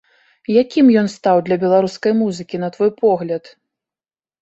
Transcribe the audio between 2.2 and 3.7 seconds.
музыкі, на твой погляд?